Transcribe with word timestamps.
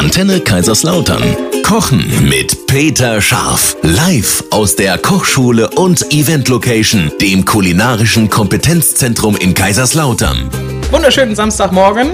Antenne 0.00 0.40
Kaiserslautern. 0.40 1.22
Kochen 1.62 2.26
mit 2.26 2.66
Peter 2.66 3.20
Scharf. 3.20 3.76
Live 3.82 4.42
aus 4.50 4.74
der 4.74 4.96
Kochschule 4.96 5.68
und 5.68 6.10
Event 6.10 6.48
Location, 6.48 7.12
dem 7.20 7.44
kulinarischen 7.44 8.30
Kompetenzzentrum 8.30 9.36
in 9.36 9.52
Kaiserslautern. 9.52 10.48
Wunderschönen 10.90 11.36
Samstagmorgen. 11.36 12.12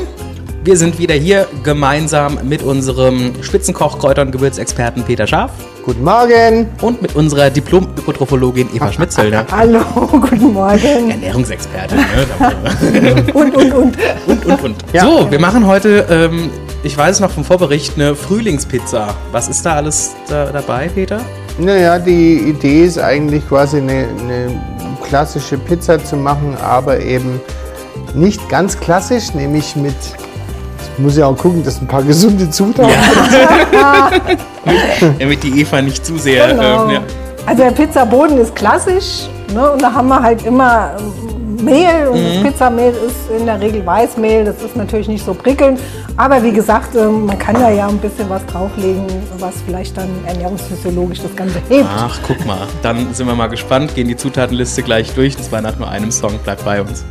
Wir 0.64 0.76
sind 0.76 0.98
wieder 0.98 1.14
hier 1.14 1.46
gemeinsam 1.62 2.40
mit 2.42 2.64
unserem 2.64 3.40
Spitzenkoch, 3.40 4.00
Kräuter- 4.00 4.22
und 4.22 4.32
Gewürzexperten 4.32 5.04
Peter 5.04 5.28
Scharf 5.28 5.52
Guten 5.84 6.02
Morgen. 6.02 6.68
und 6.82 7.00
mit 7.00 7.14
unserer 7.14 7.50
Diplom-Ökotrophologin 7.50 8.68
Eva 8.74 8.92
Schmitzölder. 8.92 9.46
Hallo, 9.52 9.78
guten 10.10 10.52
Morgen. 10.52 11.12
Ernährungsexpertin, 11.12 11.98
ne? 11.98 13.24
Und, 13.32 13.54
und, 13.54 13.72
und. 13.72 13.96
und, 14.26 14.46
und, 14.46 14.60
und. 14.64 14.76
So, 14.92 15.30
wir 15.30 15.38
machen 15.38 15.64
heute, 15.64 16.04
ähm, 16.10 16.50
ich 16.86 16.96
weiß 16.96 17.16
es 17.16 17.20
noch 17.20 17.32
vom 17.32 17.44
Vorbericht, 17.44 17.94
eine 17.96 18.14
Frühlingspizza. 18.14 19.08
Was 19.32 19.48
ist 19.48 19.66
da 19.66 19.74
alles 19.74 20.14
da, 20.28 20.46
dabei, 20.46 20.88
Peter? 20.88 21.20
Naja, 21.58 21.98
die 21.98 22.38
Idee 22.48 22.84
ist 22.84 22.98
eigentlich 22.98 23.46
quasi 23.48 23.78
eine, 23.78 24.06
eine 24.20 24.62
klassische 25.02 25.58
Pizza 25.58 26.02
zu 26.02 26.16
machen, 26.16 26.56
aber 26.62 27.00
eben 27.00 27.40
nicht 28.14 28.48
ganz 28.48 28.78
klassisch, 28.78 29.34
nämlich 29.34 29.74
mit, 29.74 29.96
ich 30.80 30.98
muss 31.02 31.16
ja 31.16 31.26
auch 31.26 31.36
gucken, 31.36 31.64
dass 31.64 31.80
ein 31.80 31.88
paar 31.88 32.04
gesunde 32.04 32.48
Zutaten 32.50 32.94
Damit 35.18 35.42
die 35.42 35.60
Eva 35.60 35.82
nicht 35.82 36.06
zu 36.06 36.16
sehr. 36.18 36.48
Genau. 36.48 36.84
Ähm, 36.84 36.90
ja. 36.90 37.02
Also 37.46 37.64
der 37.64 37.72
Pizzaboden 37.72 38.38
ist 38.38 38.54
klassisch 38.54 39.28
ne? 39.52 39.72
und 39.72 39.82
da 39.82 39.92
haben 39.92 40.08
wir 40.08 40.22
halt 40.22 40.44
immer 40.46 40.92
ähm, 40.98 41.35
Mehl 41.62 42.08
und 42.08 42.22
das 42.22 42.42
Pizzamehl 42.42 42.92
ist 42.92 43.30
in 43.38 43.46
der 43.46 43.60
Regel 43.60 43.84
Weißmehl. 43.84 44.44
Das 44.44 44.62
ist 44.62 44.76
natürlich 44.76 45.08
nicht 45.08 45.24
so 45.24 45.34
prickelnd, 45.34 45.80
aber 46.16 46.42
wie 46.42 46.52
gesagt, 46.52 46.94
ähm, 46.96 47.26
man 47.26 47.38
kann 47.38 47.54
da 47.54 47.70
ja 47.70 47.88
ein 47.88 47.98
bisschen 47.98 48.28
was 48.28 48.44
drauflegen, 48.46 49.06
was 49.38 49.54
vielleicht 49.66 49.96
dann 49.96 50.08
ernährungsphysiologisch 50.26 51.20
das 51.22 51.34
Ganze 51.36 51.60
hebt. 51.68 51.86
Ach, 51.88 52.18
guck 52.26 52.44
mal. 52.46 52.66
Dann 52.82 53.12
sind 53.14 53.26
wir 53.26 53.34
mal 53.34 53.48
gespannt, 53.48 53.94
gehen 53.94 54.08
die 54.08 54.16
Zutatenliste 54.16 54.82
gleich 54.82 55.12
durch. 55.14 55.36
Das 55.36 55.52
war 55.52 55.60
nach 55.60 55.78
nur 55.78 55.88
einem 55.88 56.10
Song. 56.10 56.38
Bleibt 56.44 56.64
bei 56.64 56.80
uns. 56.80 57.04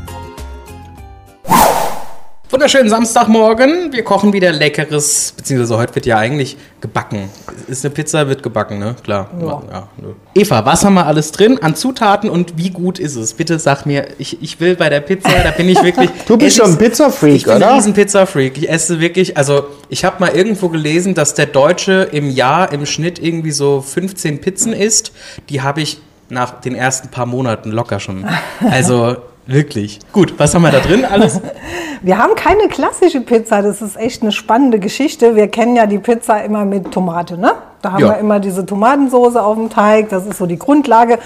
Wunderschönen 2.56 2.88
Samstagmorgen. 2.88 3.92
Wir 3.92 4.06
kochen 4.06 4.32
wieder 4.32 4.50
leckeres, 4.54 5.34
beziehungsweise 5.36 5.78
heute 5.78 5.94
wird 5.96 6.06
ja 6.06 6.18
eigentlich 6.20 6.56
gebacken. 6.80 7.30
Ist 7.68 7.84
eine 7.84 7.94
Pizza, 7.94 8.30
wird 8.30 8.44
gebacken, 8.44 8.80
ne? 8.80 8.96
Klar. 9.04 9.30
Ja. 9.42 9.90
nö. 10.02 10.14
Eva, 10.34 10.64
was 10.66 10.86
haben 10.86 10.94
wir 10.94 11.06
alles 11.06 11.34
drin 11.34 11.60
an 11.62 11.76
Zutaten 11.76 12.30
und 12.30 12.58
wie 12.58 12.70
gut 12.70 12.98
ist 12.98 13.18
es? 13.18 13.34
Bitte 13.34 13.60
sag 13.60 13.86
mir, 13.86 14.08
ich, 14.20 14.42
ich 14.42 14.62
will 14.62 14.78
bei 14.78 14.88
der 14.88 15.02
Pizza, 15.02 15.32
da 15.44 15.52
bin 15.52 15.68
ich 15.68 15.84
wirklich. 15.84 16.10
Du 16.30 16.38
bist 16.38 16.56
schon 16.56 16.70
ist- 16.70 16.80
Pizza-Freak, 16.80 17.36
Ich 17.36 17.44
bin 17.44 17.56
oder? 17.58 17.72
ein 17.72 17.76
riesen 17.76 17.94
Pizza-Freak. 17.94 18.58
Ich 18.58 18.70
esse 18.70 19.02
wirklich, 19.02 19.36
also 19.36 19.66
ich 19.90 20.06
habe 20.06 20.22
mal 20.22 20.30
irgendwo 20.34 20.70
gelesen, 20.70 21.14
dass 21.14 21.34
der 21.34 21.48
Deutsche 21.48 22.08
im 22.14 22.30
Jahr 22.30 22.72
im 22.72 22.86
Schnitt 22.86 23.20
irgendwie 23.20 23.52
so 23.52 23.82
15 23.82 24.40
Pizzen 24.40 24.72
isst. 24.72 25.12
Die 25.50 25.62
habe 25.62 25.82
ich 25.82 26.00
nach 26.30 26.62
den 26.62 26.74
ersten 26.74 27.10
paar 27.10 27.26
Monaten 27.26 27.72
locker 27.72 28.00
schon. 28.00 28.26
Also 28.72 29.18
wirklich. 29.48 30.00
Gut, 30.12 30.34
was 30.38 30.54
haben 30.56 30.64
wir 30.64 30.72
da 30.72 30.80
drin 30.80 31.06
alles? 31.06 31.42
Wir 32.02 32.20
haben 32.20 32.36
keine 32.36 32.68
klassische 32.68 33.22
Pizza, 33.22 33.64
das 33.64 33.82
ist 33.82 33.98
echt 33.98 34.22
eine 34.22 34.32
spannende 34.32 34.78
Geschichte. 34.80 35.36
Wir 35.36 35.48
kennen 35.48 35.76
ja 35.76 35.88
die 35.88 35.98
Pizza 35.98 36.44
immer 36.44 36.64
mit 36.64 36.92
Tomate, 36.92 37.36
ne? 37.36 37.54
Da 37.82 37.94
haben 37.94 38.02
Ja. 38.02 38.10
wir 38.10 38.18
immer 38.20 38.40
diese 38.40 38.64
Tomatensoße 38.66 39.42
auf 39.42 39.56
dem 39.56 39.72
Teig, 39.72 40.10
das 40.10 40.26
ist 40.28 40.38
so 40.38 40.46
die 40.46 40.60
Grundlage. 40.60 41.18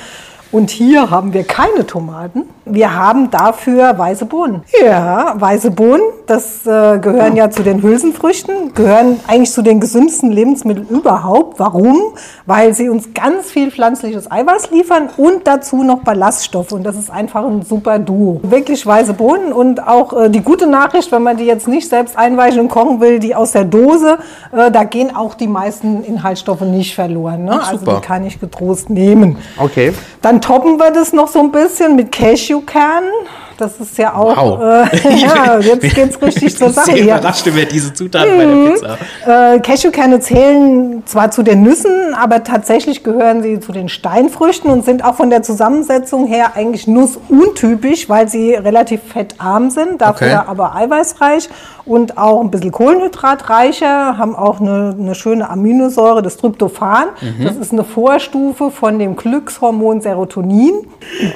Und 0.51 0.71
hier 0.71 1.11
haben 1.11 1.33
wir 1.33 1.43
keine 1.43 1.85
Tomaten. 1.85 2.45
Wir 2.65 2.95
haben 2.95 3.29
dafür 3.29 3.97
weiße 3.97 4.25
Bohnen. 4.25 4.63
Ja, 4.83 5.35
weiße 5.37 5.69
Bohnen, 5.71 6.01
das 6.25 6.65
äh, 6.65 6.97
gehören 6.99 7.35
ja 7.35 7.51
zu 7.51 7.61
den 7.61 7.83
Hülsenfrüchten, 7.83 8.73
gehören 8.73 9.19
eigentlich 9.27 9.51
zu 9.51 9.61
den 9.61 9.79
gesündesten 9.79 10.31
Lebensmitteln 10.31 10.87
überhaupt. 10.87 11.59
Warum? 11.59 12.13
Weil 12.47 12.73
sie 12.73 12.89
uns 12.89 13.13
ganz 13.13 13.51
viel 13.51 13.69
pflanzliches 13.69 14.31
Eiweiß 14.31 14.71
liefern 14.71 15.09
und 15.17 15.45
dazu 15.45 15.83
noch 15.83 15.99
Ballaststoffe. 15.99 16.71
Und 16.71 16.83
das 16.83 16.95
ist 16.95 17.11
einfach 17.11 17.45
ein 17.45 17.61
super 17.61 17.99
Duo. 17.99 18.39
Wirklich 18.43 18.85
weiße 18.85 19.13
Bohnen 19.13 19.53
und 19.53 19.87
auch 19.87 20.13
äh, 20.13 20.29
die 20.29 20.41
gute 20.41 20.65
Nachricht, 20.65 21.11
wenn 21.11 21.21
man 21.21 21.37
die 21.37 21.45
jetzt 21.45 21.67
nicht 21.67 21.89
selbst 21.89 22.17
einweichen 22.17 22.59
und 22.59 22.69
kochen 22.69 23.01
will, 23.01 23.19
die 23.19 23.35
aus 23.35 23.51
der 23.51 23.65
Dose, 23.65 24.17
äh, 24.51 24.71
da 24.71 24.83
gehen 24.83 25.15
auch 25.15 25.35
die 25.35 25.47
meisten 25.47 26.03
Inhaltsstoffe 26.03 26.61
nicht 26.61 26.95
verloren. 26.95 27.45
Ne? 27.45 27.59
Ach, 27.61 27.71
also 27.71 27.85
die 27.85 28.01
kann 28.01 28.25
ich 28.25 28.39
getrost 28.39 28.89
nehmen. 28.89 29.37
Okay. 29.57 29.93
Dann 30.21 30.38
toppen 30.39 30.77
wir 30.77 30.91
das 30.91 31.13
noch 31.13 31.27
so 31.27 31.39
ein 31.39 31.51
bisschen 31.51 31.95
mit 31.95 32.11
Cashewkernen. 32.11 33.11
Das 33.59 33.79
ist 33.79 33.97
ja 33.97 34.13
auch, 34.15 34.37
Wow. 34.37 34.61
äh, 34.93 35.15
ja, 35.17 35.59
jetzt 35.59 35.93
geht's 35.95 36.21
richtig 36.21 36.57
zur 36.57 36.67
Ich 36.69 36.75
Sache 36.75 36.85
sehr 36.85 36.95
hier. 36.95 37.15
überrascht 37.17 37.45
über 37.47 37.65
diese 37.65 37.93
Zutaten 37.93 38.37
bei 38.37 38.45
der 38.45 38.71
Pizza. 38.71 39.53
Äh, 39.55 39.59
Cashewkerne 39.59 40.19
zählen 40.19 41.03
zwar 41.05 41.31
zu 41.31 41.43
den 41.43 41.61
Nüssen, 41.63 42.13
aber 42.13 42.43
tatsächlich 42.43 43.03
gehören 43.03 43.41
sie 43.43 43.59
zu 43.59 43.71
den 43.71 43.89
Steinfrüchten 43.89 44.69
und 44.71 44.85
sind 44.85 45.03
auch 45.03 45.15
von 45.15 45.29
der 45.29 45.43
Zusammensetzung 45.43 46.25
her 46.27 46.51
eigentlich 46.55 46.87
nussuntypisch, 46.87 48.09
weil 48.09 48.27
sie 48.29 48.53
relativ 48.53 49.01
fettarm 49.03 49.69
sind, 49.69 50.01
dafür 50.01 50.27
Okay. 50.27 50.39
aber 50.47 50.75
eiweißreich 50.75 51.49
und 51.85 52.17
auch 52.17 52.41
ein 52.41 52.51
bisschen 52.51 52.71
kohlenhydratreicher, 52.71 54.17
haben 54.17 54.35
auch 54.35 54.59
eine, 54.59 54.95
eine 54.99 55.15
schöne 55.15 55.49
Aminosäure, 55.49 56.21
das 56.21 56.37
Tryptophan. 56.37 57.05
Das 57.43 57.55
ist 57.55 57.71
eine 57.73 57.83
Vorstufe 57.83 58.69
von 58.71 58.99
dem 58.99 59.15
Glückshormon 59.15 60.01
Serotonin. 60.01 60.73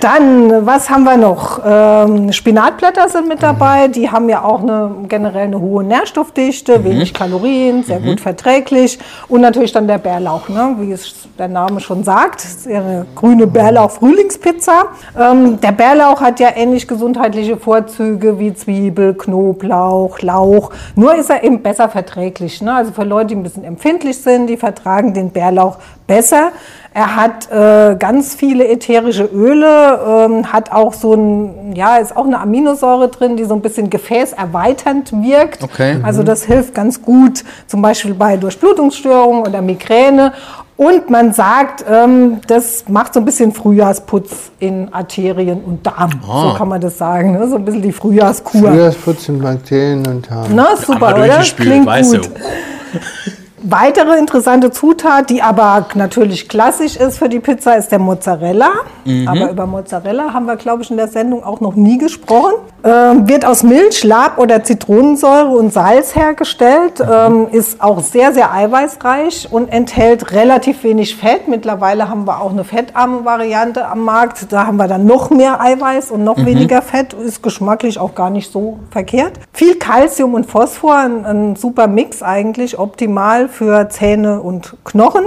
Dann, 0.01 0.65
was 0.65 0.89
haben 0.89 1.03
wir 1.05 1.17
noch? 1.17 1.59
Ähm, 1.65 2.12
Spinatblätter 2.31 3.09
sind 3.09 3.27
mit 3.27 3.43
dabei. 3.43 3.87
Die 3.87 4.09
haben 4.09 4.29
ja 4.29 4.43
auch 4.43 4.61
eine, 4.61 4.91
generell 5.07 5.47
eine 5.47 5.59
hohe 5.59 5.83
Nährstoffdichte, 5.83 6.83
wenig 6.83 7.13
Kalorien, 7.13 7.83
sehr 7.83 7.99
gut 7.99 8.19
verträglich. 8.21 8.99
Und 9.27 9.41
natürlich 9.41 9.71
dann 9.71 9.87
der 9.87 9.97
Bärlauch, 9.97 10.49
ne? 10.49 10.75
wie 10.79 10.91
es 10.91 11.27
der 11.37 11.47
Name 11.47 11.79
schon 11.79 12.03
sagt. 12.03 12.45
Eine 12.67 13.05
grüne 13.15 13.47
Bärlauch-Frühlingspizza. 13.47 14.85
Ähm, 15.19 15.59
der 15.61 15.71
Bärlauch 15.71 16.21
hat 16.21 16.39
ja 16.39 16.49
ähnlich 16.55 16.87
gesundheitliche 16.87 17.57
Vorzüge 17.57 18.39
wie 18.39 18.53
Zwiebel, 18.53 19.13
Knoblauch, 19.13 20.19
Lauch. 20.21 20.71
Nur 20.95 21.15
ist 21.15 21.29
er 21.29 21.43
eben 21.43 21.61
besser 21.61 21.89
verträglich. 21.89 22.61
Ne? 22.61 22.73
Also 22.73 22.91
für 22.91 23.03
Leute, 23.03 23.27
die 23.27 23.35
ein 23.35 23.43
bisschen 23.43 23.63
empfindlich 23.63 24.17
sind, 24.19 24.47
die 24.47 24.57
vertragen 24.57 25.13
den 25.13 25.31
Bärlauch 25.31 25.77
besser. 26.07 26.51
Er 26.95 27.15
hat 27.15 27.51
äh, 27.51 27.95
ganz 27.95 28.35
viele 28.35 28.67
ätherische 28.67 29.23
Öle, 29.23 29.99
ähm, 30.07 30.53
hat 30.53 30.71
auch 30.71 30.93
so 30.93 31.15
ein, 31.15 31.73
ja, 31.75 31.97
ist 31.97 32.15
auch 32.15 32.25
eine 32.25 32.39
Aminosäure 32.39 33.07
drin, 33.07 33.35
die 33.35 33.45
so 33.45 33.55
ein 33.55 33.61
bisschen 33.61 33.89
gefäßerweiternd 33.89 35.11
wirkt. 35.23 35.63
Okay. 35.63 35.97
Also 36.03 36.21
das 36.21 36.43
hilft 36.43 36.75
ganz 36.75 37.01
gut, 37.01 37.43
zum 37.65 37.81
Beispiel 37.81 38.13
bei 38.13 38.37
Durchblutungsstörungen 38.37 39.41
oder 39.47 39.63
Migräne. 39.63 40.33
Und 40.77 41.09
man 41.09 41.33
sagt, 41.33 41.83
ähm, 41.89 42.41
das 42.47 42.85
macht 42.87 43.15
so 43.15 43.21
ein 43.21 43.25
bisschen 43.25 43.53
Frühjahrsputz 43.53 44.51
in 44.59 44.93
Arterien 44.93 45.63
und 45.63 45.85
Darm. 45.85 46.11
Ah. 46.27 46.49
So 46.49 46.57
kann 46.57 46.67
man 46.67 46.81
das 46.81 46.97
sagen. 46.97 47.33
Ne? 47.33 47.47
So 47.47 47.55
ein 47.55 47.65
bisschen 47.65 47.81
die 47.81 47.91
Frühjahrskur. 47.91 48.69
Frühjahrsputzen, 48.69 49.41
Bakterien 49.41 50.05
und 50.05 50.29
Harn. 50.29 50.51
Na, 50.53 50.75
super, 50.75 51.15
oder? 51.15 51.39
weißt 51.39 52.13
du. 52.13 52.21
Weitere 53.65 54.17
interessante 54.17 54.71
Zutat, 54.71 55.29
die 55.29 55.41
aber 55.41 55.87
natürlich 55.93 56.49
klassisch 56.49 56.97
ist 56.97 57.17
für 57.17 57.29
die 57.29 57.39
Pizza, 57.39 57.77
ist 57.77 57.93
der 57.93 57.99
Mozzarella. 57.99 58.73
Mhm. 59.05 59.27
Aber 59.27 59.49
über 59.51 59.65
Mozzarella 59.65 60.33
haben 60.33 60.45
wir, 60.45 60.55
glaube 60.55 60.83
ich, 60.83 60.91
in 60.91 60.97
der 60.97 61.07
Sendung 61.07 61.43
auch 61.43 61.59
noch 61.61 61.75
nie 61.75 61.97
gesprochen. 61.97 62.53
Ähm, 62.83 63.27
wird 63.27 63.45
aus 63.45 63.63
Milch, 63.63 64.03
Lab 64.03 64.37
oder 64.37 64.63
Zitronensäure 64.63 65.49
und 65.49 65.71
Salz 65.71 66.15
hergestellt. 66.15 66.99
Mhm. 66.99 67.05
Ähm, 67.11 67.47
ist 67.51 67.81
auch 67.81 68.01
sehr, 68.01 68.33
sehr 68.33 68.51
eiweißreich 68.53 69.49
und 69.51 69.69
enthält 69.69 70.31
relativ 70.31 70.83
wenig 70.83 71.15
Fett. 71.15 71.47
Mittlerweile 71.47 72.09
haben 72.09 72.25
wir 72.25 72.41
auch 72.41 72.51
eine 72.51 72.63
fettarme 72.63 73.25
Variante 73.25 73.87
am 73.87 74.03
Markt. 74.03 74.51
Da 74.51 74.67
haben 74.67 74.77
wir 74.77 74.87
dann 74.87 75.05
noch 75.05 75.29
mehr 75.29 75.61
Eiweiß 75.61 76.11
und 76.11 76.23
noch 76.23 76.43
weniger 76.45 76.81
Fett. 76.81 77.13
Ist 77.13 77.41
geschmacklich 77.43 77.99
auch 77.99 78.15
gar 78.15 78.29
nicht 78.29 78.51
so 78.51 78.79
verkehrt. 78.91 79.39
Viel 79.53 79.75
Kalzium 79.75 80.33
und 80.33 80.45
Phosphor, 80.45 80.95
ein, 80.97 81.25
ein 81.25 81.55
super 81.55 81.87
Mix 81.87 82.21
eigentlich, 82.21 82.77
optimal 82.79 83.47
für 83.47 83.89
Zähne 83.89 84.41
und 84.41 84.75
Knochen. 84.83 85.25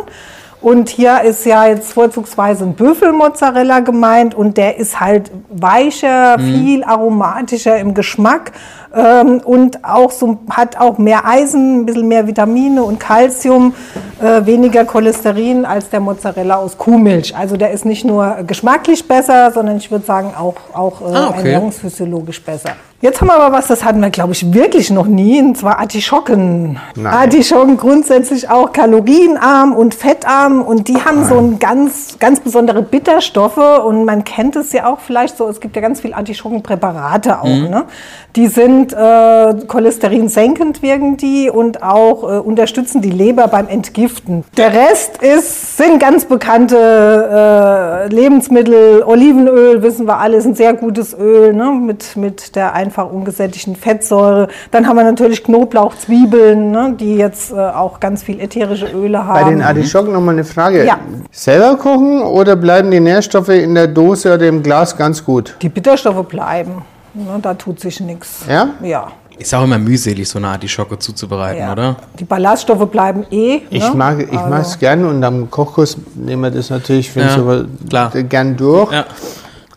Und 0.67 0.89
hier 0.89 1.23
ist 1.23 1.47
ja 1.47 1.69
jetzt 1.69 1.93
vorzugsweise 1.93 2.65
ein 2.65 2.75
Büffelmozzarella 2.75 3.79
gemeint 3.79 4.35
und 4.35 4.57
der 4.57 4.79
ist 4.79 4.99
halt 4.99 5.31
weicher, 5.49 6.41
viel 6.41 6.83
aromatischer 6.83 7.79
im 7.79 7.95
Geschmack 7.95 8.51
ähm, 8.97 9.41
und 9.45 9.85
auch 9.85 10.11
so, 10.11 10.39
hat 10.51 10.79
auch 10.81 10.99
mehr 10.99 11.27
Eisen, 11.27 11.81
ein 11.81 11.87
bisschen 11.87 12.09
mehr 12.09 12.27
Vitamine 12.27 12.83
und 12.83 12.99
Kalzium, 12.99 13.75
äh, 14.21 14.47
weniger 14.47 14.85
Cholesterin 14.85 15.65
als 15.65 15.91
der 15.91 16.01
Mozzarella 16.01 16.57
aus 16.57 16.79
Kuhmilch. 16.79 17.37
Also 17.37 17.57
der 17.57 17.73
ist 17.73 17.85
nicht 17.85 18.05
nur 18.05 18.39
geschmacklich 18.47 19.07
besser, 19.07 19.51
sondern 19.53 19.77
ich 19.77 19.91
würde 19.91 20.07
sagen 20.07 20.33
auch, 20.37 20.55
auch 20.73 21.03
äh, 21.03 21.15
Ah, 21.15 21.29
okay. 21.29 21.39
ernährungsphysiologisch 21.53 22.43
besser. 22.43 22.71
Jetzt 23.03 23.21
haben 23.21 23.29
wir 23.29 23.35
aber 23.35 23.55
was, 23.55 23.67
das 23.67 23.85
hatten 23.85 24.01
wir, 24.01 24.09
glaube 24.09 24.33
ich, 24.33 24.55
wirklich 24.55 24.91
noch 24.91 25.07
nie, 25.07 25.43
und 25.43 25.59
zwar 25.59 25.79
Artischocken. 25.79 26.81
Nein. 26.95 27.07
Artischocken 27.13 27.77
grundsätzlich 27.77 28.49
auch 28.49 28.73
kalorienarm 28.73 29.75
und 29.75 29.95
fettarm 29.95 30.63
und 30.63 30.89
die 30.89 30.97
haben 31.05 31.27
so 31.27 31.37
ein 31.37 31.59
ganz, 31.59 32.19
ganz 32.19 32.41
besondere 32.41 32.81
Bitterstoffe 32.81 33.59
und 33.85 34.07
man 34.07 34.25
kennt 34.25 34.57
es 34.57 34.73
ja 34.73 34.87
auch 34.87 35.01
vielleicht 35.01 35.37
so, 35.37 35.47
es 35.47 35.61
gibt 35.61 35.77
ja 35.77 35.83
ganz 35.83 36.01
viele 36.01 36.17
Artischockenpräparate 36.17 37.39
auch, 37.43 37.45
ne? 37.45 37.85
Die 38.35 38.49
sind 38.49 38.86
sind 38.87 38.93
äh, 38.93 39.67
cholesterinsenkend 39.67 40.83
wirken 40.83 41.17
die 41.17 41.51
und 41.51 41.83
auch 41.83 42.23
äh, 42.23 42.39
unterstützen 42.39 43.01
die 43.03 43.11
Leber 43.11 43.49
beim 43.49 43.69
Entgiften. 43.69 44.45
Der 44.57 44.73
Rest 44.73 45.23
ist, 45.23 45.77
sind 45.77 46.01
ganz 46.01 46.25
bekannte 46.25 46.77
äh, 46.77 48.15
Lebensmittel. 48.15 49.03
Olivenöl, 49.05 49.83
wissen 49.83 50.07
wir 50.07 50.19
alle, 50.19 50.37
ist 50.37 50.47
ein 50.47 50.55
sehr 50.55 50.75
gutes 50.75 51.17
Öl 51.19 51.53
ne? 51.53 51.71
mit, 51.71 52.17
mit 52.17 52.57
der 52.57 52.75
einfach 52.75 53.11
ungesättigten 53.11 53.77
Fettsäure. 53.77 54.49
Dann 54.71 54.87
haben 54.87 54.97
wir 54.97 55.05
natürlich 55.05 55.43
Knoblauch, 55.43 55.95
Zwiebeln, 55.97 56.71
ne? 56.71 56.95
die 56.99 57.17
jetzt 57.17 57.53
äh, 57.53 57.57
auch 57.57 58.01
ganz 58.01 58.23
viel 58.23 58.41
ätherische 58.41 58.87
Öle 58.87 59.27
haben. 59.27 59.45
Bei 59.45 59.51
den 59.51 59.63
Artischocken 59.63 60.13
nochmal 60.13 60.35
eine 60.35 60.45
Frage. 60.45 60.85
Ja. 60.85 60.99
Selber 61.31 61.77
kochen 61.77 62.23
oder 62.23 62.57
bleiben 62.57 62.91
die 62.91 63.01
Nährstoffe 63.01 63.49
in 63.49 63.75
der 63.75 63.87
Dose 63.87 64.35
oder 64.35 64.47
im 64.47 64.63
Glas 64.63 64.97
ganz 64.97 65.25
gut? 65.25 65.57
Die 65.63 65.69
Bitterstoffe 65.69 66.27
bleiben. 66.27 66.83
Ne? 67.17 67.39
Da 67.41 67.55
tut 67.55 67.81
sich 67.81 68.01
nichts. 68.01 68.41
Ja? 68.49 68.71
Ja. 68.83 69.13
Ist 69.39 69.55
auch 69.55 69.65
immer 69.65 69.79
mühselig, 69.79 70.29
so 70.29 70.39
eine 70.39 70.49
Artischocke 70.49 70.99
zuzubereiten, 70.99 71.61
ja. 71.61 71.73
oder? 71.73 71.97
Die 72.19 72.25
Ballaststoffe 72.25 72.89
bleiben 72.91 73.25
eh. 73.31 73.61
Ich 73.69 73.83
ne? 73.83 73.95
mag 73.95 74.19
ich 74.21 74.31
Also- 74.33 74.49
mag's 74.49 74.79
gerne 74.79 75.07
und 75.09 75.23
am 75.23 75.51
Kochkurs 75.51 75.97
nehmen 76.15 76.43
wir 76.43 76.51
das 76.51 76.71
natürlich 76.71 77.11
finde 77.11 77.29
Ja, 77.29 77.35
ich 77.35 77.41
aber 77.41 77.65
klar. 77.89 78.11
gern 78.11 78.57
durch. 78.57 78.93
Ja. 78.93 79.05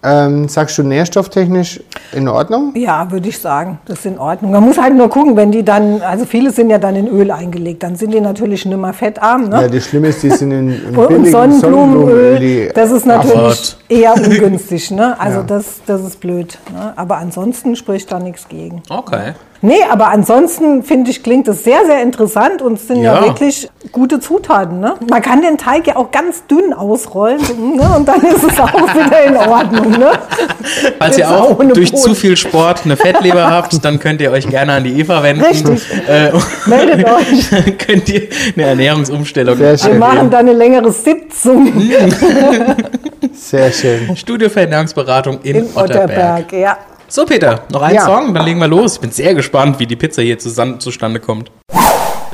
Ähm, 0.01 0.47
sagst 0.47 0.77
du 0.77 0.83
nährstofftechnisch 0.83 1.81
in 2.11 2.27
Ordnung? 2.27 2.73
Ja, 2.75 3.09
würde 3.11 3.29
ich 3.29 3.39
sagen, 3.39 3.79
das 3.85 3.99
ist 3.99 4.05
in 4.05 4.17
Ordnung. 4.17 4.51
Man 4.51 4.63
muss 4.63 4.77
halt 4.77 4.95
nur 4.95 5.09
gucken, 5.09 5.35
wenn 5.35 5.51
die 5.51 5.63
dann, 5.63 6.01
also 6.01 6.25
viele 6.25 6.51
sind 6.51 6.69
ja 6.69 6.77
dann 6.77 6.95
in 6.95 7.07
Öl 7.07 7.31
eingelegt, 7.31 7.83
dann 7.83 7.95
sind 7.95 8.11
die 8.13 8.21
natürlich 8.21 8.65
nicht 8.65 8.77
mehr 8.77 8.93
fettarm. 8.93 9.49
Ne? 9.49 9.61
Ja, 9.61 9.67
das 9.67 9.85
Schlimme 9.85 10.07
ist, 10.07 10.23
die 10.23 10.29
sind 10.29 10.51
in, 10.51 10.69
in 10.69 10.95
und 10.97 11.07
billigen 11.07 11.31
Sonnenblumenöl, 11.31 12.71
das 12.73 12.91
ist 12.91 13.05
natürlich 13.05 13.77
eher 13.87 14.13
ungünstig. 14.15 14.91
Ne? 14.91 15.19
Also 15.19 15.39
Ja. 15.39 15.45
das, 15.45 15.81
das 15.85 16.01
ist 16.03 16.19
blöd. 16.19 16.57
Ne? 16.73 16.93
Aber 16.95 17.17
ansonsten 17.17 17.75
spricht 17.75 18.11
da 18.11 18.19
nichts 18.19 18.47
gegen. 18.47 18.81
Okay. 18.89 19.33
Nee, 19.61 19.83
aber 19.89 20.07
ansonsten 20.09 20.83
finde 20.83 21.11
ich, 21.11 21.21
klingt 21.21 21.47
das 21.47 21.63
sehr, 21.65 21.85
sehr 21.85 22.01
interessant 22.01 22.61
und 22.61 22.73
es 22.73 22.87
sind 22.87 23.01
ja. 23.01 23.15
Ja. 23.15 23.23
wirklich 23.25 23.69
gute 23.91 24.19
Zutaten. 24.21 24.79
Ne? 24.79 24.95
Man 25.09 25.21
kann 25.21 25.41
den 25.41 25.57
Teig 25.57 25.85
ja 25.87 25.97
auch 25.97 26.11
ganz 26.11 26.45
dünn 26.47 26.71
ausrollen 26.73 27.39
ne? 27.75 27.93
und 27.97 28.07
dann 28.07 28.21
ist 28.21 28.43
es 28.43 28.57
auch 28.59 28.71
wieder 28.73 29.23
in 29.25 29.35
Ordnung. 29.35 29.91
Ne? 29.91 30.11
Falls 30.97 31.17
ihr 31.17 31.29
auch 31.29 31.57
durch 31.73 31.91
Brot. 31.91 32.01
zu 32.01 32.15
viel 32.15 32.37
Sport 32.37 32.81
eine 32.85 32.95
Fettleber 32.95 33.49
habt, 33.49 33.83
dann 33.83 33.99
könnt 33.99 34.21
ihr 34.21 34.31
euch 34.31 34.47
gerne 34.47 34.73
an 34.73 34.83
die 34.85 34.97
Eva 34.99 35.21
wenden. 35.23 35.43
Richtig. 35.43 35.85
Äh, 36.07 36.31
Meldet 36.65 37.05
euch. 37.05 37.49
dann 37.49 37.77
könnt 37.85 38.09
ihr 38.09 38.27
eine 38.55 38.65
Ernährungsumstellung 38.65 39.57
Sehr 39.57 39.71
Wir 39.71 39.77
schön. 39.77 39.99
machen 39.99 40.29
dann 40.29 40.47
eine 40.47 40.53
längere 40.53 40.91
Sitzung 40.91 41.71
Sehr 43.33 43.71
schön. 43.71 44.15
Studio 44.15 44.49
für 44.49 44.61
Ernährungsberatung 44.61 45.39
in, 45.43 45.55
in 45.57 45.65
Otterberg. 45.75 46.45
Otterberg. 46.47 46.53
Ja. 46.53 46.77
So, 47.11 47.25
Peter, 47.25 47.61
noch 47.71 47.81
ein 47.81 47.95
Ja. 47.95 48.05
Song, 48.05 48.35
dann 48.35 48.45
legen 48.45 48.59
wir 48.59 48.67
los. 48.67 48.93
Ich 48.93 48.99
bin 48.99 49.09
sehr 49.09 49.33
gespannt, 49.33 49.79
wie 49.79 49.87
die 49.87 49.95
Pizza 49.95 50.21
hier 50.21 50.37
zusammen, 50.37 50.79
zustande 50.79 51.19
kommt. 51.19 51.51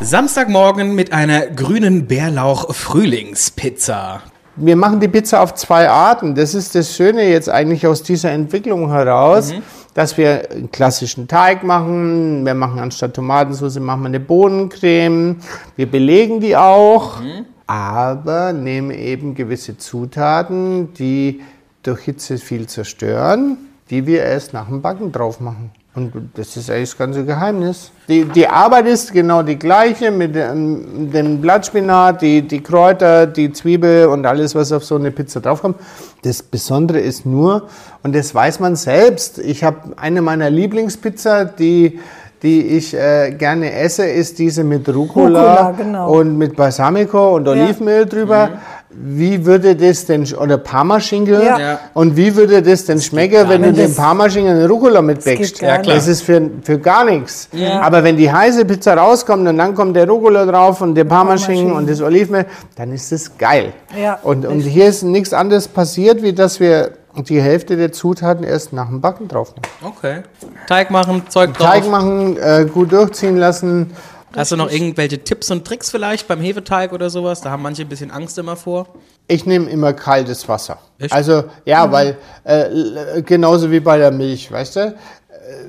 Samstagmorgen 0.01 0.93
mit 0.93 1.13
einer 1.13 1.47
grünen 1.47 2.07
Bärlauch-Frühlingspizza. 2.07 4.21
Wir 4.57 4.75
machen 4.75 4.99
die 4.99 5.07
Pizza 5.07 5.41
auf 5.41 5.53
zwei 5.53 5.89
Arten. 5.89 6.35
Das 6.35 6.53
ist 6.53 6.75
das 6.75 6.93
Schöne 6.93 7.23
jetzt 7.29 7.49
eigentlich 7.49 7.87
aus 7.87 8.03
dieser 8.03 8.31
Entwicklung 8.31 8.89
heraus, 8.89 9.53
dass 9.93 10.17
wir 10.17 10.51
einen 10.51 10.69
klassischen 10.71 11.29
Teig 11.29 11.63
machen. 11.63 12.45
Wir 12.45 12.53
machen 12.53 12.77
anstatt 12.79 13.13
Tomatensauce 13.13 13.79
machen 13.79 14.01
wir 14.01 14.07
eine 14.07 14.19
Bohnencreme. 14.19 15.37
Wir 15.77 15.89
belegen 15.89 16.41
die 16.41 16.57
auch, 16.57 17.21
aber 17.65 18.51
nehmen 18.51 18.91
eben 18.91 19.35
gewisse 19.35 19.77
Zutaten, 19.77 20.93
die 20.95 21.39
durch 21.83 22.01
Hitze 22.01 22.37
viel 22.37 22.67
zerstören, 22.67 23.57
die 23.89 24.05
wir 24.05 24.23
erst 24.23 24.53
nach 24.53 24.67
dem 24.67 24.81
Backen 24.81 25.11
drauf 25.11 25.39
machen. 25.39 25.71
Und 25.95 26.11
das 26.33 26.57
ist 26.57 26.69
eigentlich 26.69 26.89
das 26.89 26.97
ganze 26.97 27.23
Geheimnis. 27.23 27.89
Die, 28.09 28.25
die 28.25 28.47
Arbeit 28.47 28.85
ist 28.85 29.13
genau 29.13 29.43
die 29.43 29.57
gleiche 29.57 30.11
mit 30.11 30.35
dem, 30.35 31.09
dem 31.09 31.39
Blattspinat, 31.39 32.21
die, 32.21 32.41
die 32.41 32.61
Kräuter, 32.61 33.25
die 33.25 33.53
Zwiebel 33.53 34.07
und 34.07 34.25
alles, 34.25 34.55
was 34.55 34.73
auf 34.73 34.83
so 34.83 34.95
eine 34.95 35.11
Pizza 35.11 35.39
draufkommt. 35.39 35.77
Das 36.23 36.43
Besondere 36.43 36.99
ist 36.99 37.25
nur, 37.25 37.69
und 38.03 38.13
das 38.13 38.35
weiß 38.35 38.59
man 38.59 38.75
selbst, 38.75 39.39
ich 39.39 39.63
habe 39.63 39.95
eine 39.95 40.21
meiner 40.21 40.49
Lieblingspizza, 40.49 41.45
die, 41.45 41.97
die 42.43 42.61
ich 42.61 42.93
äh, 42.93 43.31
gerne 43.31 43.71
esse, 43.71 44.05
ist 44.05 44.37
diese 44.37 44.65
mit 44.65 44.89
Rucola, 44.89 45.67
Rucola, 45.69 45.71
genau. 45.77 46.11
und 46.11 46.37
mit 46.37 46.57
Balsamico 46.57 47.37
und 47.37 47.47
Olivenöl 47.47 48.05
drüber. 48.05 48.49
Wie 48.97 49.45
würde 49.45 49.75
das 49.75 50.05
denn, 50.05 50.25
oder 50.35 50.57
Parmaschinkel, 50.57 51.43
Ja. 51.43 51.59
Ja. 51.59 51.79
und 51.93 52.15
wie 52.15 52.35
würde 52.35 52.61
das 52.61 52.85
denn 52.85 53.01
schmecken, 53.01 53.49
wenn 53.49 53.61
du 53.61 53.73
den 53.73 53.93
Parmaschinkel 53.93 54.57
in 54.61 54.65
Rucola 54.67 55.01
mitbäckst? 55.01 55.61
Ja, 55.61 55.77
klar. 55.79 55.95
Das 55.95 56.07
ist 56.07 56.21
für, 56.21 56.49
für 56.63 56.79
gar 56.79 57.03
nichts. 57.05 57.49
Aber 57.81 58.03
wenn 58.03 58.15
die 58.15 58.31
heiße 58.31 58.63
Pizza 58.65 58.93
rauskommt 58.95 59.47
und 59.47 59.57
dann 59.57 59.75
kommt 59.75 59.95
der 59.95 60.07
Rucola 60.07 60.45
drauf 60.45 60.81
und 60.81 60.95
der 60.95 61.03
Parmaschinken 61.03 61.25
Parmaschinken. 61.71 61.77
und 61.77 61.89
das 61.89 62.01
Olivenöl, 62.01 62.45
dann 62.75 62.91
ist 62.93 63.11
das 63.11 63.37
geil. 63.37 63.73
Ja, 64.01 64.19
und, 64.23 64.45
und 64.45 64.61
hier 64.61 64.87
ist 64.87 65.03
nichts 65.03 65.33
anderes 65.33 65.67
passiert, 65.67 66.21
wie 66.21 66.33
dass 66.33 66.59
wir 66.59 66.91
die 67.29 67.41
Hälfte 67.41 67.77
der 67.77 67.91
Zutaten 67.91 68.43
erst 68.43 68.73
nach 68.73 68.87
dem 68.87 68.99
Backen 69.01 69.27
drauf 69.27 69.53
machen. 69.55 69.93
Okay. 69.97 70.23
Teig 70.67 70.91
machen, 70.91 71.23
Zeug 71.29 71.53
drauf. 71.53 71.67
Teig 71.67 71.89
machen, 71.89 72.37
äh, 72.37 72.65
gut 72.65 72.91
durchziehen 72.91 73.37
lassen. 73.37 73.91
Hast 74.35 74.51
du 74.51 74.57
noch 74.57 74.69
irgendwelche 74.69 75.23
Tipps 75.23 75.49
und 75.49 75.65
Tricks 75.65 75.89
vielleicht 75.89 76.27
beim 76.27 76.41
Hefeteig 76.41 76.91
oder 76.91 77.09
sowas? 77.09 77.41
Da 77.41 77.51
haben 77.51 77.63
manche 77.63 77.83
ein 77.83 77.89
bisschen 77.89 78.11
Angst 78.11 78.37
immer 78.37 78.55
vor. 78.55 78.87
Ich 79.27 79.45
nehme 79.45 79.69
immer 79.69 79.93
kaltes 79.93 80.47
Wasser. 80.47 80.77
Echt? 80.99 81.13
Also 81.13 81.45
ja, 81.65 81.91
weil 81.91 82.17
äh, 82.43 83.21
genauso 83.21 83.71
wie 83.71 83.79
bei 83.79 83.97
der 83.97 84.11
Milch, 84.11 84.51
weißt 84.51 84.75
du? 84.75 84.79
Äh, 84.79 84.93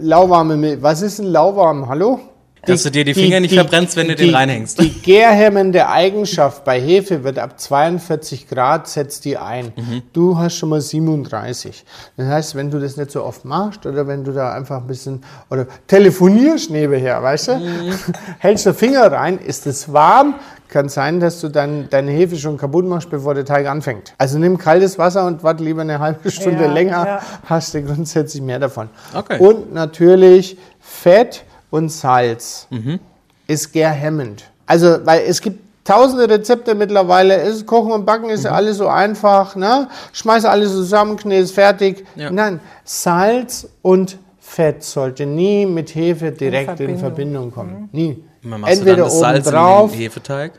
Lauwarme 0.00 0.56
Milch. 0.56 0.82
Was 0.82 1.02
ist 1.02 1.18
ein 1.20 1.26
lauwarm? 1.26 1.88
Hallo? 1.88 2.20
Dass 2.66 2.82
du 2.82 2.90
dir 2.90 3.04
die 3.04 3.14
Finger 3.14 3.40
nicht 3.40 3.54
verbrennst, 3.54 3.96
wenn 3.96 4.08
du 4.08 4.14
den 4.16 4.28
die, 4.28 4.34
reinhängst. 4.34 4.80
Die 4.80 4.90
gärhemmende 5.02 5.88
Eigenschaft 5.88 6.64
bei 6.64 6.80
Hefe 6.80 7.24
wird 7.24 7.38
ab 7.38 7.58
42 7.60 8.48
Grad 8.48 8.88
setzt 8.88 9.24
die 9.24 9.36
ein. 9.38 9.72
Mhm. 9.76 10.02
Du 10.12 10.36
hast 10.38 10.56
schon 10.56 10.68
mal 10.68 10.80
37. 10.80 11.84
Das 12.16 12.26
heißt, 12.28 12.54
wenn 12.56 12.70
du 12.70 12.78
das 12.78 12.96
nicht 12.96 13.10
so 13.10 13.22
oft 13.24 13.44
machst 13.44 13.86
oder 13.86 14.06
wenn 14.06 14.24
du 14.24 14.32
da 14.32 14.52
einfach 14.54 14.78
ein 14.78 14.86
bisschen 14.86 15.22
oder 15.50 15.66
telefonierst 15.86 16.70
nebenher, 16.70 17.22
weißt 17.22 17.48
du, 17.48 17.56
Mhm. 17.56 17.92
hältst 18.38 18.66
den 18.66 18.74
Finger 18.74 19.10
rein, 19.10 19.38
ist 19.38 19.66
es 19.66 19.92
warm, 19.92 20.34
kann 20.68 20.88
sein, 20.88 21.20
dass 21.20 21.40
du 21.40 21.48
dann 21.48 21.88
deine 21.90 22.10
Hefe 22.10 22.36
schon 22.36 22.58
kaputt 22.58 22.84
machst, 22.86 23.08
bevor 23.08 23.34
der 23.34 23.44
Teig 23.44 23.66
anfängt. 23.66 24.14
Also 24.18 24.38
nimm 24.38 24.58
kaltes 24.58 24.98
Wasser 24.98 25.24
und 25.26 25.42
warte 25.44 25.62
lieber 25.62 25.82
eine 25.82 26.00
halbe 26.00 26.30
Stunde 26.30 26.64
Ja, 26.64 26.72
länger, 26.72 27.06
ja. 27.06 27.22
hast 27.46 27.72
du 27.74 27.82
grundsätzlich 27.82 28.42
mehr 28.42 28.58
davon. 28.58 28.88
Okay. 29.14 29.38
Und 29.38 29.72
natürlich 29.72 30.58
Fett 30.80 31.44
und 31.70 31.90
Salz 31.90 32.66
Mhm. 32.70 32.98
ist 33.46 33.72
gärhemmend. 33.72 34.44
Also, 34.66 34.98
weil 35.04 35.22
es 35.26 35.40
gibt 35.40 35.60
tausende 35.84 36.28
Rezepte 36.28 36.74
mittlerweile. 36.74 37.36
Es 37.36 37.56
ist 37.58 37.66
Kochen 37.66 37.92
und 37.92 38.04
Backen 38.04 38.24
Mhm. 38.26 38.30
ist 38.32 38.44
ja 38.44 38.50
alles 38.52 38.78
so 38.78 38.88
einfach. 38.88 39.54
Ne? 39.56 39.88
Schmeiß 40.12 40.44
alles 40.44 40.72
zusammen, 40.72 41.16
knetst 41.16 41.54
fertig. 41.54 42.04
Ja. 42.16 42.30
Nein, 42.30 42.60
Salz 42.84 43.68
und 43.82 44.18
Fett 44.40 44.82
sollte 44.84 45.26
nie 45.26 45.66
mit 45.66 45.94
Hefe 45.94 46.30
direkt 46.32 46.68
in 46.80 46.98
Verbindung. 46.98 46.98
Verbindung 46.98 47.50
kommen. 47.52 47.88
Nie. 47.92 48.22
Machst 48.42 48.64
du 48.64 48.70
Entweder 48.72 48.96
dann 48.96 49.04
das 49.06 49.18
Salz 49.18 49.46
obendrauf. 49.48 49.92
in 49.92 49.98
den 49.98 50.02
Hefeteig? 50.02 50.52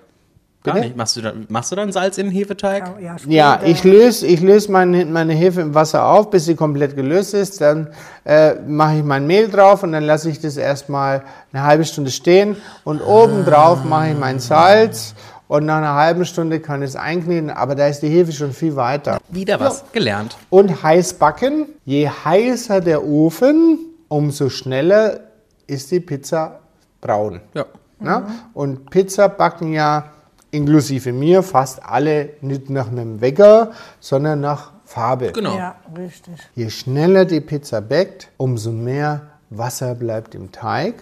Gar 0.67 0.75
Bitte? 0.75 0.87
nicht. 0.87 0.97
Machst 0.97 1.15
du, 1.15 1.21
dann, 1.21 1.45
machst 1.47 1.71
du 1.71 1.77
dann 1.77 1.93
Salz 1.93 2.17
in 2.17 2.25
den 2.25 2.33
Hefeteig? 2.33 2.99
Ja, 3.01 3.15
Ja, 3.25 3.61
ich 3.63 3.85
löse 3.85 4.27
ich 4.27 4.41
löse 4.41 4.69
meine, 4.69 5.05
meine 5.05 5.33
Hefe 5.33 5.61
im 5.61 5.73
Wasser 5.73 6.05
auf, 6.05 6.29
bis 6.29 6.43
sie 6.43 6.55
komplett 6.55 6.97
gelöst 6.97 7.33
ist. 7.33 7.61
Dann 7.61 7.87
äh, 8.25 8.55
mache 8.67 8.97
ich 8.97 9.03
mein 9.03 9.25
Mehl 9.25 9.47
drauf 9.47 9.83
und 9.83 9.93
dann 9.93 10.03
lasse 10.03 10.29
ich 10.29 10.41
das 10.41 10.57
erstmal 10.57 11.23
eine 11.53 11.63
halbe 11.63 11.85
Stunde 11.85 12.11
stehen. 12.11 12.57
Und 12.83 12.99
obendrauf 13.01 13.85
mache 13.85 14.09
ich 14.09 14.17
mein 14.17 14.39
Salz. 14.39 15.15
Und 15.47 15.65
nach 15.65 15.77
einer 15.77 15.95
halben 15.95 16.25
Stunde 16.25 16.59
kann 16.59 16.81
ich 16.81 16.89
es 16.89 16.95
einkneten, 16.97 17.49
aber 17.49 17.75
da 17.75 17.87
ist 17.87 18.01
die 18.01 18.09
Hefe 18.09 18.33
schon 18.33 18.51
viel 18.51 18.75
weiter. 18.75 19.19
Wieder 19.29 19.57
was 19.61 19.85
gelernt. 19.93 20.35
Und 20.49 20.83
heiß 20.83 21.13
backen. 21.13 21.67
Je 21.85 22.09
heißer 22.09 22.81
der 22.81 23.05
Ofen, 23.05 23.79
umso 24.09 24.49
schneller 24.49 25.21
ist 25.65 25.89
die 25.91 26.01
Pizza 26.01 26.59
braun. 26.99 27.39
Ja. 27.53 27.65
Na? 27.99 28.27
Und 28.53 28.89
Pizza 28.89 29.29
backen 29.29 29.71
ja 29.71 30.11
inklusive 30.51 31.11
mir 31.11 31.43
fast 31.43 31.83
alle 31.83 32.29
nicht 32.41 32.69
nach 32.69 32.87
einem 32.87 33.21
Wecker, 33.21 33.71
sondern 33.99 34.41
nach 34.41 34.71
Farbe. 34.85 35.31
Genau. 35.33 35.57
Ja, 35.57 35.75
richtig. 35.97 36.35
Je 36.55 36.69
schneller 36.69 37.25
die 37.25 37.41
Pizza 37.41 37.81
backt, 37.81 38.29
umso 38.37 38.71
mehr 38.71 39.21
Wasser 39.49 39.95
bleibt 39.95 40.35
im 40.35 40.51
Teig 40.51 40.95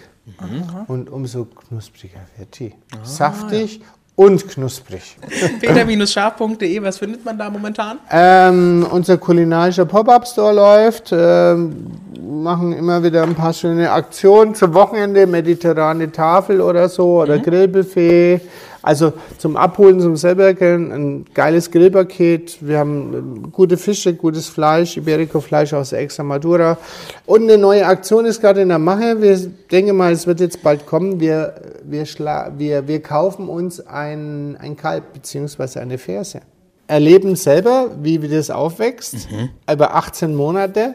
und 0.88 1.10
umso 1.10 1.46
knuspriger 1.46 2.22
wird 2.38 2.60
die. 2.60 2.74
Saftig 3.04 3.82
und 4.16 4.48
knusprig. 4.48 5.18
Peter-scharf.de, 5.60 6.82
was 6.82 6.98
findet 6.98 7.26
man 7.26 7.38
da 7.38 7.50
momentan? 7.50 8.00
Ähm, 8.10 8.88
unser 8.90 9.18
kulinarischer 9.18 9.86
Pop-Up-Store 9.86 10.54
läuft. 10.54 11.12
Ähm, 11.12 11.88
machen 12.24 12.74
immer 12.74 13.04
wieder 13.04 13.24
ein 13.24 13.36
paar 13.36 13.54
schöne 13.54 13.92
Aktionen 13.92 14.56
zum 14.56 14.74
Wochenende, 14.74 15.28
mediterrane 15.28 16.12
Tafel 16.12 16.62
oder 16.62 16.88
so 16.90 17.22
oder 17.22 17.40
Grillbuffet. 17.40 18.42
Also 18.86 19.14
zum 19.40 19.58
Abholen, 19.58 20.00
zum 20.00 20.16
selber 20.16 20.54
grillen, 20.54 20.92
ein 20.92 21.26
geiles 21.34 21.72
Grillpaket. 21.72 22.60
Wir 22.62 22.78
haben 22.78 23.14
ähm, 23.16 23.52
gute 23.52 23.78
Fische, 23.78 24.14
gutes 24.14 24.48
Fleisch, 24.48 24.96
Iberico-Fleisch 24.96 25.74
aus 25.74 25.92
Extremadura. 25.92 26.78
Und 27.26 27.42
eine 27.44 27.58
neue 27.58 27.84
Aktion 27.88 28.26
ist 28.26 28.42
gerade 28.42 28.62
in 28.62 28.70
der 28.70 28.78
Mache. 28.78 29.24
Wir 29.24 29.38
denken 29.72 29.98
mal, 29.98 30.14
es 30.14 30.28
wird 30.28 30.40
jetzt 30.40 30.62
bald 30.62 30.86
kommen. 30.86 31.20
Wir, 31.20 31.56
wir, 31.84 32.06
schla 32.06 32.54
wir, 32.60 32.88
wir 32.88 33.02
kaufen 33.02 33.50
uns 33.50 33.80
ein, 33.80 34.56
ein 34.62 34.78
Kalb 34.78 35.14
beziehungsweise 35.14 35.82
eine 35.82 35.98
Ferse. 35.98 36.42
Erleben 36.86 37.36
selber, 37.36 37.90
wie 38.04 38.22
wie 38.22 38.28
das 38.28 38.52
aufwächst, 38.52 39.28
über 39.68 39.96
18 39.96 40.36
Monate 40.36 40.94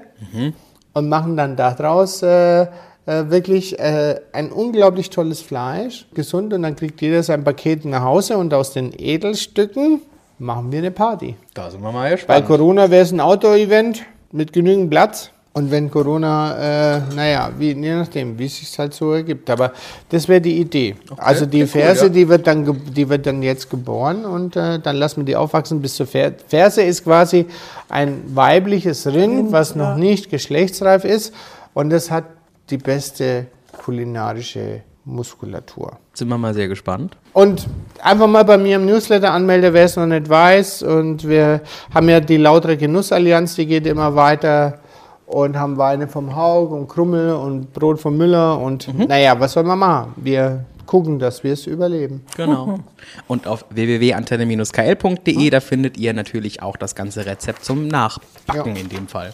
und 0.92 1.08
machen 1.08 1.36
dann 1.36 1.56
daraus 1.56 2.22
äh, 2.22 2.68
äh, 3.06 3.24
wirklich 3.28 3.78
äh, 3.78 4.20
ein 4.32 4.52
unglaublich 4.52 5.10
tolles 5.10 5.40
Fleisch, 5.40 6.06
gesund 6.14 6.52
und 6.52 6.62
dann 6.62 6.76
kriegt 6.76 7.00
jeder 7.00 7.22
sein 7.22 7.44
Paket 7.44 7.84
nach 7.84 8.02
Hause 8.02 8.36
und 8.36 8.52
aus 8.54 8.72
den 8.72 8.92
Edelstücken 8.96 10.02
machen 10.38 10.72
wir 10.72 10.78
eine 10.78 10.90
Party. 10.90 11.36
Da 11.54 11.70
sind 11.70 11.82
wir 11.82 11.92
mal 11.92 12.04
Bei 12.04 12.12
gespannt. 12.12 12.46
Corona 12.46 12.90
wäre 12.90 13.02
es 13.02 13.12
ein 13.12 13.20
Outdoor-Event 13.20 14.02
mit 14.32 14.52
genügend 14.52 14.90
Platz. 14.90 15.30
Und 15.52 15.72
wenn 15.72 15.90
Corona, 15.90 16.96
äh, 16.96 17.00
naja, 17.14 17.50
wie, 17.58 17.72
je 17.72 17.94
nachdem, 17.94 18.38
wie 18.38 18.46
es 18.46 18.58
sich 18.58 18.78
halt 18.78 18.94
so 18.94 19.12
ergibt. 19.12 19.50
Aber 19.50 19.72
das 20.08 20.28
wäre 20.28 20.40
die 20.40 20.60
Idee. 20.60 20.94
also 21.16 21.44
die 21.44 21.58
klingt 21.58 21.74
cool, 21.74 21.80
Ferse, 21.82 22.04
ja. 22.04 22.08
die, 22.10 22.28
wird 22.28 22.46
dann, 22.46 22.80
die 22.94 23.08
wird 23.08 23.26
dann 23.26 23.42
jetzt 23.42 23.68
geboren 23.68 24.24
und 24.24 24.54
äh, 24.54 24.78
dann 24.78 24.94
lassen 24.94 25.22
wir 25.22 25.24
die 25.24 25.34
aufwachsen 25.34 25.82
bis 25.82 25.96
zur 25.96 26.06
Fer 26.06 26.32
Ferse 26.46 26.82
ist 26.82 27.02
quasi 27.02 27.46
ein 27.88 28.22
weibliches 28.32 29.08
Rind, 29.08 29.50
was 29.50 29.74
noch 29.74 29.96
nicht 29.96 30.30
geschlechtsreif 30.30 31.04
ist. 31.04 31.34
Und 31.74 31.90
das 31.90 32.12
hat 32.12 32.24
die 32.70 32.78
beste 32.78 33.46
kulinarische 33.84 34.82
Muskulatur. 35.04 35.98
Sind 36.12 36.28
wir 36.28 36.38
mal 36.38 36.54
sehr 36.54 36.68
gespannt. 36.68 37.16
Und 37.32 37.66
einfach 38.02 38.26
mal 38.26 38.44
bei 38.44 38.58
mir 38.58 38.76
im 38.76 38.86
Newsletter 38.86 39.32
anmelden, 39.32 39.72
wer 39.72 39.84
es 39.84 39.96
noch 39.96 40.06
nicht 40.06 40.28
weiß. 40.28 40.82
Und 40.82 41.26
wir 41.26 41.62
haben 41.94 42.08
ja 42.08 42.20
die 42.20 42.36
Lautere 42.36 42.76
Genussallianz, 42.76 43.54
die 43.54 43.66
geht 43.66 43.86
immer 43.86 44.14
weiter. 44.14 44.78
Und 45.26 45.56
haben 45.56 45.76
Weine 45.78 46.08
vom 46.08 46.34
Haug 46.34 46.72
und 46.72 46.88
Krummel 46.88 47.34
und 47.34 47.72
Brot 47.72 48.00
vom 48.00 48.16
Müller. 48.16 48.58
Und 48.58 48.92
naja, 49.08 49.38
was 49.38 49.52
soll 49.52 49.62
man 49.62 49.78
machen? 49.78 50.12
Wir 50.16 50.64
gucken, 50.86 51.20
dass 51.20 51.44
wir 51.44 51.52
es 51.52 51.66
überleben. 51.68 52.24
Genau. 52.36 52.80
Und 53.28 53.46
auf 53.46 53.64
www.antenne-kl.de, 53.70 55.50
da 55.50 55.60
findet 55.60 55.96
ihr 55.98 56.12
natürlich 56.14 56.62
auch 56.64 56.76
das 56.76 56.96
ganze 56.96 57.26
Rezept 57.26 57.64
zum 57.64 57.86
Nachbacken 57.86 58.74
Ja. 58.74 58.80
in 58.82 58.88
dem 58.88 59.06
Fall. 59.06 59.32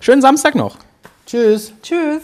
Schönen 0.00 0.20
Samstag 0.20 0.56
noch. 0.56 0.78
Tschüss. 1.24 1.72
Tschüss. 1.80 2.22